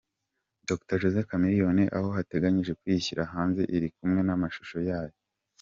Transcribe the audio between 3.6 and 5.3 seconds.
iri kumwe namashusho yayo mu.